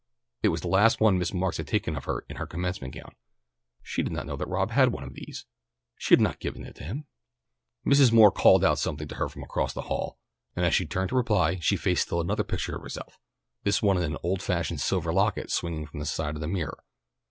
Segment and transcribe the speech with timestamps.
[0.41, 3.13] It was the last one Miss Marks had taken of her, in her commencement gown.
[3.83, 5.25] She did not know that Rob had one of them.
[5.95, 7.05] She had not given it to him.
[7.85, 8.11] Mrs.
[8.11, 10.17] Moore called out something to her from across the hall,
[10.55, 13.19] and as she turned to reply she faced still another picture of herself,
[13.61, 16.79] this one in an old fashioned silver locket swinging from the side of the mirror.